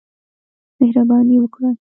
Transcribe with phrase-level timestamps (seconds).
[0.79, 1.69] مهرباني وکړه.